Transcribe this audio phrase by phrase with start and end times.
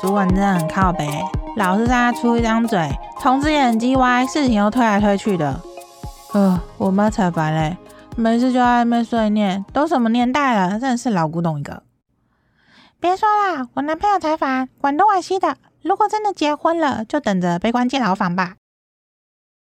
[0.00, 1.06] 主管真的很靠北，
[1.56, 2.88] 老是让他出一张嘴，
[3.20, 5.60] 同事也很鸡歪，事情又推来推去的。
[6.32, 7.76] 呃，我妈才烦嘞，
[8.16, 11.82] 没事就在那边碎念，都什么年代了，真的是老古董一个。
[12.98, 15.58] 别说啦，我男朋友才烦，管东管西的。
[15.82, 18.54] 如果真的结婚了，就等着被关进牢房吧。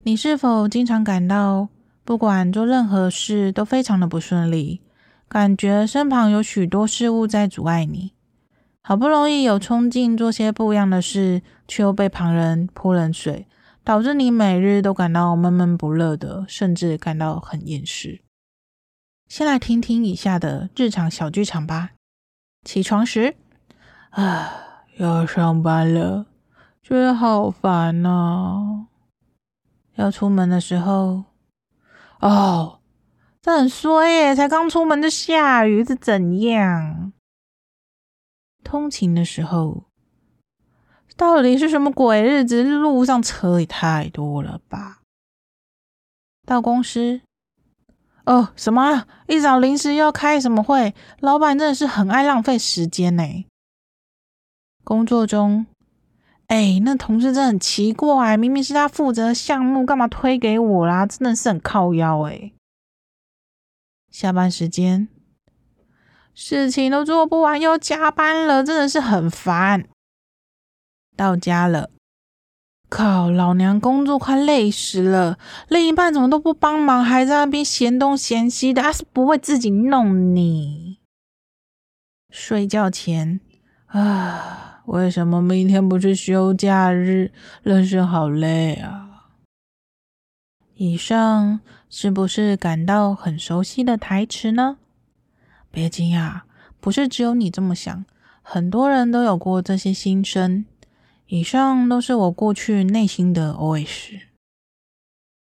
[0.04, 1.68] 你是否经常感到，
[2.04, 4.81] 不管做任何事都非常的不顺利，
[5.29, 8.13] 感觉身旁有许多事物在阻碍你？
[8.89, 13.49] 好不容易有冲劲做些不一样的事，却又被旁人泼冷水，
[13.82, 18.22] 导致你每日都感到闷闷不乐的，甚至感到很厌世。
[19.26, 21.95] 先来听听以下的日常小剧场吧。
[22.62, 23.35] 起床时，
[24.11, 26.26] 啊，要上班了，
[26.81, 28.87] 觉得好烦呐、啊。
[29.96, 31.25] 要出门的时候，
[32.20, 32.78] 哦，
[33.42, 37.12] 这很衰耶，才刚出门就下雨，是怎样？
[38.67, 39.84] 通勤的时候，
[41.17, 42.64] 到底是什么鬼日子？
[42.64, 45.03] 路上车也太多了吧？
[46.45, 47.20] 到公司，
[48.25, 49.06] 哦，什么？
[49.28, 50.95] 一早临时要开什么会？
[51.20, 53.23] 老板真的是很爱浪费时间呢。
[54.83, 55.67] 工作中，
[56.48, 61.06] 哎，那同事真的很奇怪，明明是他负责项目，干嘛推给我啦？
[61.06, 62.53] 真的是很靠腰哎。
[64.11, 65.08] 下班时间。
[66.37, 69.89] 事情都做不完，又加班了，真的是很烦。
[71.17, 71.89] 到家了，
[72.91, 80.98] 靠，老娘工作快累死了，另一半怎么都不帮忙，还在那边嫌东嫌西的，他是不会自己弄你。
[82.31, 83.41] 睡觉前
[83.87, 87.33] 啊，为什么明天不是休假日？
[87.62, 89.05] 人生好累啊。
[90.75, 94.77] 以上是不是感到很熟悉的台词呢？
[95.77, 96.41] 别惊讶，
[96.81, 98.07] 不是只有你这么想，
[98.41, 100.64] 很多人都有过这些心声。
[101.27, 104.20] 以上都是我过去内心的 OS，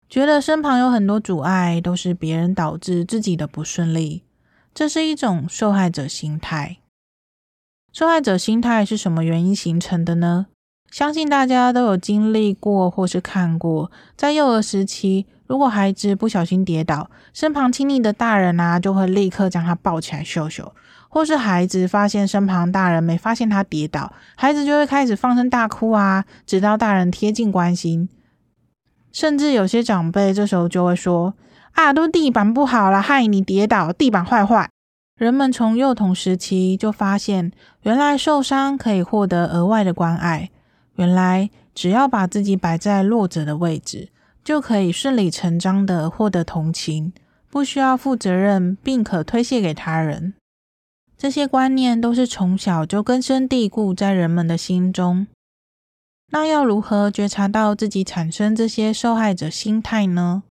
[0.09, 4.25] 觉得身旁有很多阻碍，都是别人导致自己的不顺利，
[4.75, 6.79] 这是一种受害者心态。
[7.93, 10.49] 受害者心态是什么原因形成的呢？
[10.97, 15.27] 相信大家都有经历过或是看过，在幼儿时期。
[15.47, 20.73] 如果孩子不小心跌倒，身旁亲密的大人啊，就会立刻将他抱起来秀秀；
[21.11, 28.09] 或是孩子发现身旁大人没发现他跌倒，孩子就会开始放声大哭啊，直到大人贴近关心。
[29.13, 31.35] 甚至有些长辈这时候就会说
[31.77, 34.71] ：“啊，都地板不好了，害你跌倒，地板坏坏。”
[35.21, 37.53] 人们从幼童时期就发现，
[37.83, 40.51] 原来受伤可以获得额外的关爱，
[40.97, 44.11] 原来只要把自己摆在弱者的位置。
[44.45, 47.13] 就可以顺理成章的获得同情，
[47.51, 50.35] 不需要负责任，并可推卸给他人。
[51.19, 55.27] 这些观念都是从小就根深蒂固在人们的心中。
[56.31, 60.45] 那要如何觉察到自己产生这些受害者心态呢？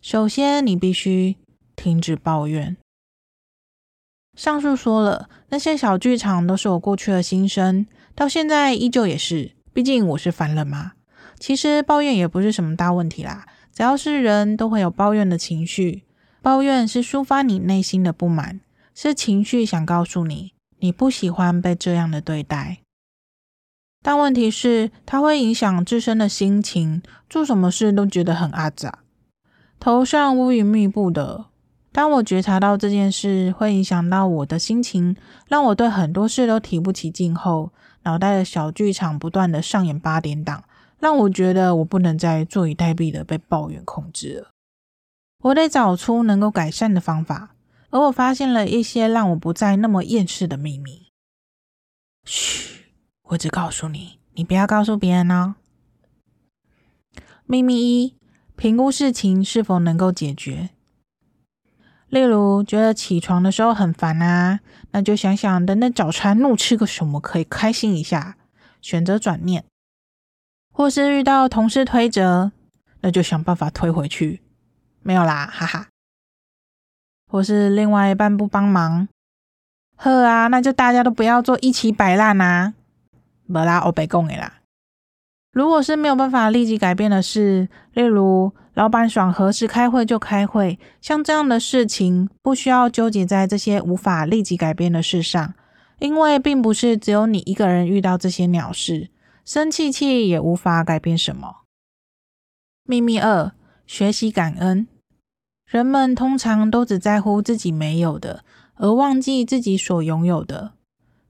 [0.00, 1.34] 首先，你必须
[1.74, 2.76] 停止抱怨。
[4.38, 9.52] 上述说了，那些小剧场都是我过去的心声，到现在依旧也是。
[9.72, 10.92] 毕竟我是凡人嘛。
[11.38, 16.04] 其实抱怨也不是什么大问题啦，只要是人都会有抱怨的情绪。
[16.40, 18.60] 抱怨是抒发你内心的不满，
[18.94, 22.78] 是情绪想告诉你你不喜欢被这样的对待。
[24.02, 27.00] 但问题是，它会影响自身的心情，
[27.30, 28.98] 做什么事都觉得很阿杂，
[29.78, 31.46] 头上乌云密布的。
[31.92, 35.14] 当我觉察到这件事会影响到我的心情，
[35.46, 37.72] 让我对很多事都提不起劲后，
[38.04, 40.64] 脑袋的小剧场不断的上演八点档。
[40.98, 44.52] 让我觉得我不能再坐以待毙的被抱怨控制了，
[45.42, 47.56] 我得找出能够改善的方法。
[47.90, 51.08] 而我发现了一些让我不再那么厌世的秘密。
[52.24, 52.84] 嘘，
[53.22, 55.56] 我只告诉你，你不要告诉别人哦。
[57.46, 58.14] 秘密一：
[58.54, 60.70] 评估事情是否能够解决。
[62.12, 64.60] 例如，觉得起床的时候很烦啊，
[64.90, 68.36] 那就想想等等早餐怒吃个什么可以开心一下，
[68.82, 69.64] 选择转念。
[70.70, 72.52] 或是遇到同事推责，
[73.00, 74.42] 那就想办法推回去，
[75.02, 75.88] 没有啦，哈哈。
[77.30, 79.08] 或是另外一半不帮忙，
[79.96, 82.74] 呵啊，那就大家都不要做一起摆烂啊，
[83.46, 84.60] 没啦，我白讲的啦。
[85.52, 95.52] 如果是没有办法立即改变的事，例如老板爽何时开会就开会，像这样的事情，不需要纠结在这些无法立即改变的事上，
[95.98, 99.10] 因为并不是只有你一个人遇到这些鸟事。
[99.44, 101.64] 生气气也无法改变什么。
[102.84, 103.52] 秘密二：
[103.86, 104.86] 学习感恩。
[105.66, 108.44] 人们通常都只在乎自己没有的，
[108.76, 110.72] 而忘记自己所拥有的。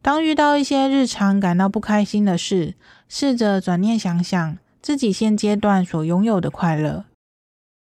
[0.03, 2.75] 当遇到一些日常感到不开心的事，
[3.09, 7.05] 试着转念想想自己现阶段所拥有的快乐。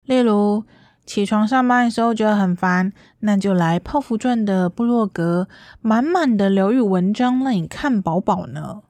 [0.06, 0.64] 例如，
[1.04, 5.48] 起床上班的时候觉得很烦，那就来泡芙传的部落格，
[5.82, 8.84] 满满的疗愈文章让你看饱饱呢。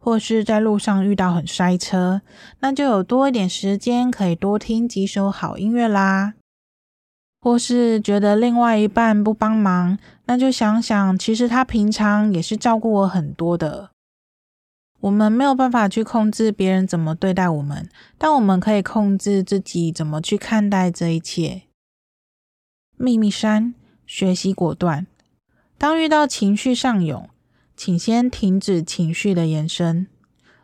[0.00, 2.22] 或是在路上遇到很塞车，
[2.60, 6.34] 那就有多一点时间可以多听几首好音乐啦。
[7.40, 9.98] 或是觉得另外一半不帮忙，
[10.28, 13.90] 那就想想其实他平常也是照顾我很多的。
[15.00, 17.88] 我们没有办法去控制别人怎么对待我们，
[18.18, 21.62] 但我们可以控制自己怎么去看待这一切。
[22.98, 23.72] 秘密三：
[24.06, 25.06] 学习果断。
[25.78, 27.30] 当遇到情绪上涌，
[27.74, 30.08] 请先停止情绪的延伸。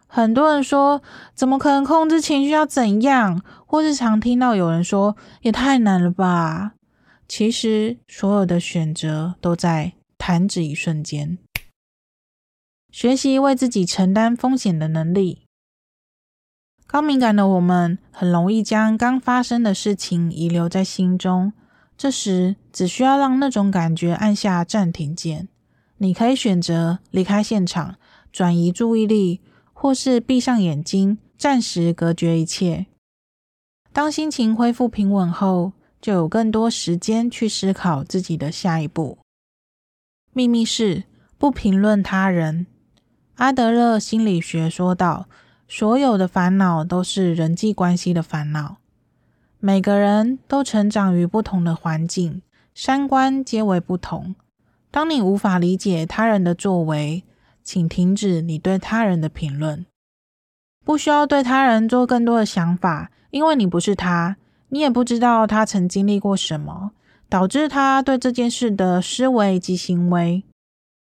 [0.07, 1.01] 很多人说，
[1.35, 2.51] 怎么可能控制情绪？
[2.51, 3.41] 要怎样？
[3.65, 6.75] 或是常听到有人说，也太难了吧？
[7.27, 11.39] 其实，所有的选择都在弹指一瞬间。
[12.93, 15.43] 学习为自己承担风险的能力。
[16.87, 21.53] 高敏感的我们很容易将刚发生的事情遗留在心中，
[21.97, 25.49] 这时只需要让那种感觉按下暂停键。
[25.97, 27.97] 你可以选择离开现场，
[28.31, 29.41] 转移注意力，
[29.73, 32.87] 或是闭上眼睛，暂时隔绝一切。
[33.93, 35.73] 当心情恢复平稳后，
[36.05, 39.17] 就有更多时间去思考自己的下一步。
[40.35, 41.05] 秘密是
[41.39, 42.67] 不评论他人。
[43.37, 45.31] 阿德勒心理学说道
[45.67, 48.77] ：“所有的烦恼都是人际关系的烦恼。
[49.61, 52.43] 每个人都成长于不同的环境，
[52.75, 54.35] 三观皆为不同。
[54.91, 57.25] 当你无法理解他人的作为，
[57.63, 59.87] 请停止你对他人的评论。
[60.85, 64.37] 不需要对他人做更多的想法，因为你不是他，
[64.75, 66.91] 你也不知道他曾经历过什么，
[67.29, 70.43] 导致他对这件事的思维及行为。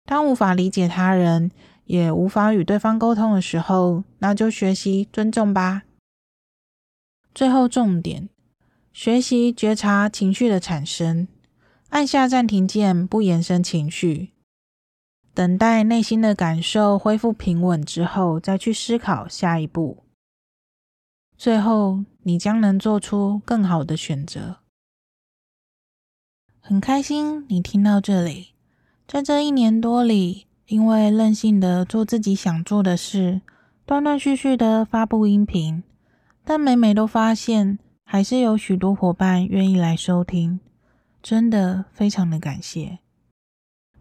[0.05, 1.51] 当无法理解他人，
[1.87, 5.83] 也无法与对方沟通的时候，那就学习尊重吧。
[7.35, 8.29] 最后重点，
[8.93, 11.27] 学习觉察情绪的产生，
[11.89, 14.31] 按下暂停键，不延伸情绪，
[15.35, 20.05] 等待内心的感受恢复平稳之后，再去思考下一步。
[21.37, 24.59] 最后，你将能做出更好的选择。
[26.61, 28.49] 很开心你听到这里，
[29.07, 30.45] 在这一年多里。
[30.67, 33.41] 因为任性的做自己想做的事，
[33.87, 35.83] 断断续续的发布音频，
[36.45, 40.61] 但每每都发现还是有许多伙伴愿意来收听，
[41.23, 42.99] 真的非常的感谢。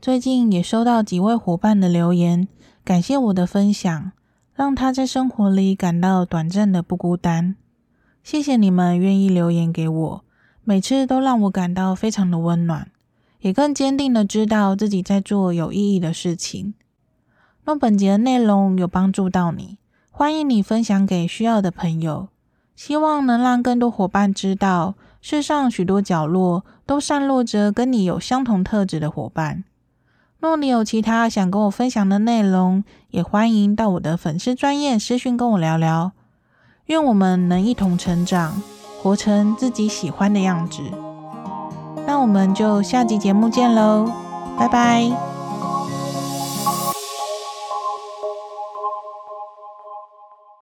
[0.01, 2.49] 最近也收到几位伙伴的留言，
[2.83, 4.11] 感谢我的分享，
[4.53, 7.55] 让他在生活里感到短暂的不孤单。
[8.29, 10.23] 谢谢你们愿意留言给我，
[10.65, 12.91] 每次都让我感到非常的温暖。
[13.39, 16.73] 也更坚定的知道自己在做有意义的事情。
[17.63, 19.77] 若本节的内容有帮助到你，
[20.11, 22.27] 欢迎你分享给需要的朋友。
[22.75, 29.63] 希望能让更多伙伴知道，世上许多角落都散落着跟你有相同特质的伙伴。
[30.41, 36.11] 若你有其他想跟我分享的内容，也欢迎到我的粉丝专业私讯跟我聊聊。
[36.87, 38.61] 愿我们能一同成长，
[39.01, 40.81] 活成自己喜欢的样子。
[42.05, 44.09] 那我们就下集节目见喽，
[44.57, 45.36] 拜拜。